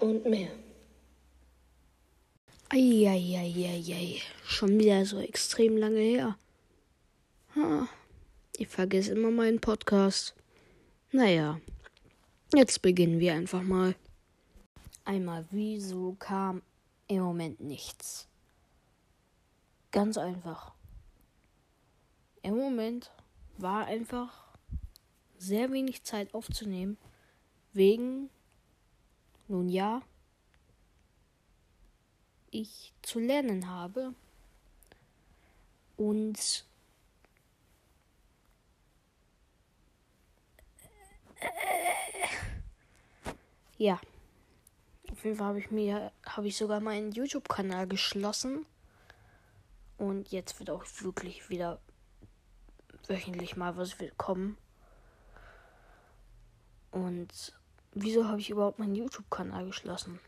[0.00, 0.50] und mehr.
[2.68, 6.38] Eieieiei, schon wieder so extrem lange her.
[7.54, 7.88] Ha,
[8.56, 10.34] ich vergesse immer meinen Podcast.
[11.12, 11.60] Naja,
[12.54, 13.94] jetzt beginnen wir einfach mal.
[15.04, 16.62] Einmal, wieso kam
[17.06, 18.26] im Moment nichts?
[19.92, 20.72] Ganz einfach.
[22.42, 23.12] Im Moment
[23.58, 24.44] war einfach
[25.38, 26.96] sehr wenig Zeit aufzunehmen,
[27.72, 28.30] wegen,
[29.48, 30.02] nun ja,
[32.50, 34.14] ich zu lernen habe
[35.96, 36.64] und
[43.76, 44.00] ja,
[45.10, 48.66] auf jeden Fall habe ich mir habe ich sogar meinen YouTube-Kanal geschlossen
[49.98, 51.80] und jetzt wird auch wirklich wieder
[53.06, 54.56] wöchentlich mal was kommen.
[56.90, 57.54] Und
[57.94, 60.18] wieso habe ich überhaupt meinen YouTube-Kanal geschlossen?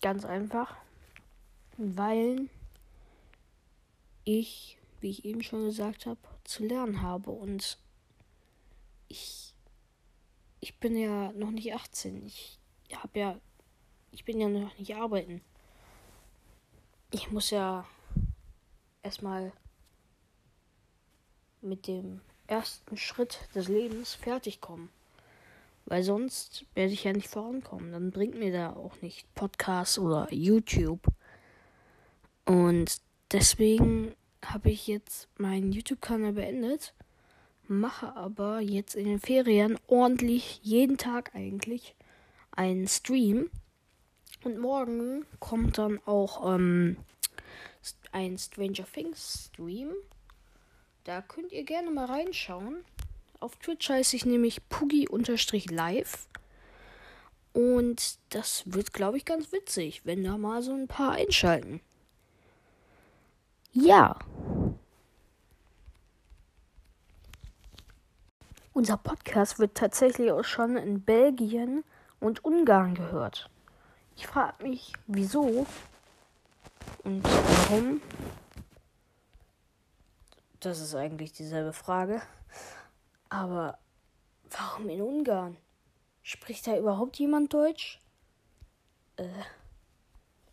[0.00, 0.76] Ganz einfach,
[1.76, 2.48] weil
[4.24, 7.78] ich, wie ich eben schon gesagt habe, zu lernen habe und
[9.08, 9.54] ich
[10.60, 12.26] ich bin ja noch nicht 18.
[12.26, 12.58] Ich
[12.92, 13.40] habe ja
[14.10, 15.40] ich bin ja noch nicht arbeiten.
[17.10, 17.86] Ich muss ja
[19.02, 19.52] erstmal
[21.60, 24.90] mit dem ersten Schritt des Lebens fertig kommen.
[25.88, 27.92] Weil sonst werde ich ja nicht vorankommen.
[27.92, 31.00] Dann bringt mir da auch nicht Podcast oder YouTube.
[32.44, 33.00] Und
[33.32, 34.14] deswegen
[34.44, 36.92] habe ich jetzt meinen YouTube-Kanal beendet.
[37.68, 41.94] Mache aber jetzt in den Ferien ordentlich, jeden Tag eigentlich,
[42.50, 43.50] einen Stream.
[44.44, 46.98] Und morgen kommt dann auch ähm,
[48.12, 49.92] ein Stranger Things Stream.
[51.04, 52.84] Da könnt ihr gerne mal reinschauen.
[53.40, 56.28] Auf Twitch heiße ich nämlich Puggy-Live.
[57.52, 61.80] Und das wird, glaube ich, ganz witzig, wenn da mal so ein paar einschalten.
[63.72, 64.16] Ja.
[68.72, 71.84] Unser Podcast wird tatsächlich auch schon in Belgien
[72.20, 73.50] und Ungarn gehört.
[74.16, 75.66] Ich frage mich, wieso
[77.04, 78.00] und warum
[80.60, 82.20] das ist eigentlich dieselbe Frage.
[83.28, 83.78] Aber
[84.50, 85.56] warum in Ungarn?
[86.22, 88.00] Spricht da überhaupt jemand Deutsch?
[89.16, 89.28] Äh,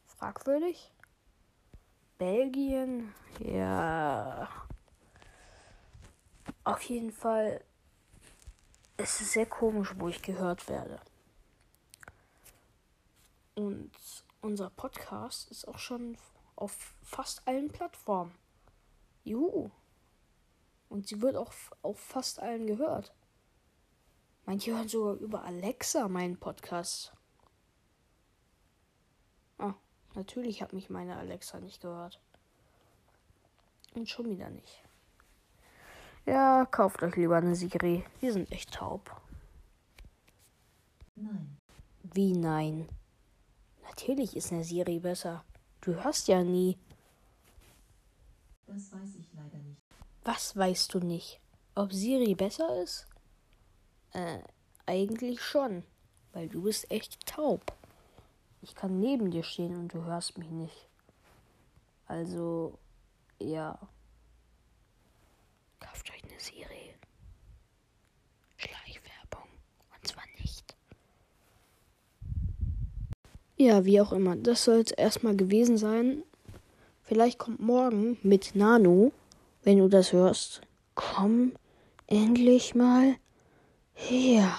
[0.06, 0.92] fragwürdig.
[2.18, 3.14] Belgien?
[3.40, 4.50] Ja.
[6.64, 7.64] Auf jeden Fall
[8.98, 11.00] ist es sehr komisch, wo ich gehört werde.
[13.56, 13.92] Und
[14.42, 16.18] unser Podcast ist auch schon
[16.56, 18.34] auf fast allen Plattformen.
[19.24, 19.72] Juhu.
[20.90, 23.14] Und sie wird auch auf fast allen gehört.
[24.46, 27.14] Manche hören sogar über Alexa meinen Podcast.
[29.58, 29.74] Ah,
[30.14, 32.22] natürlich hat mich meine Alexa nicht gehört.
[33.96, 34.84] Und schon wieder nicht.
[36.26, 38.04] Ja, kauft euch lieber eine Siri.
[38.22, 39.22] Die sind echt taub.
[41.16, 41.58] Nein.
[42.04, 42.90] Wie nein?
[43.84, 45.44] Natürlich ist eine Siri besser.
[45.82, 46.78] Du hörst ja nie.
[48.68, 49.65] Das weiß ich leider nicht.
[50.26, 51.40] Was weißt du nicht?
[51.76, 53.06] Ob Siri besser ist?
[54.12, 54.40] Äh,
[54.88, 55.84] eigentlich schon.
[56.34, 57.74] Weil du bist echt taub.
[58.64, 60.90] Ich kann neben dir stehen und du hörst mich nicht.
[62.08, 62.80] Also,
[63.40, 63.78] ja.
[65.80, 66.96] Kauft euch eine Siri.
[68.58, 69.48] Schleichwerbung.
[69.96, 70.76] Und zwar nicht.
[73.58, 74.36] Ja, wie auch immer.
[74.36, 76.24] Das soll es erstmal gewesen sein.
[77.04, 79.12] Vielleicht kommt morgen mit Nano
[79.66, 80.62] wenn du das hörst,
[80.94, 81.54] komm
[82.08, 83.16] endlich mal
[83.94, 84.56] her.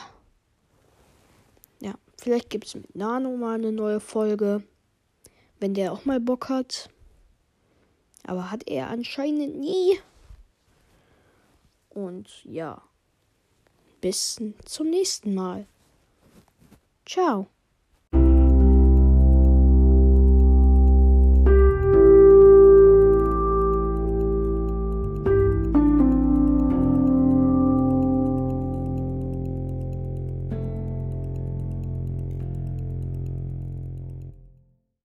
[1.81, 4.65] Ja, vielleicht gibt es mit Nano mal eine neue Folge,
[5.61, 6.91] wenn der auch mal Bock hat.
[8.25, 9.99] Aber hat er anscheinend nie.
[11.89, 12.83] Und ja,
[14.01, 15.69] bis zum nächsten Mal.
[17.07, 17.47] Ciao.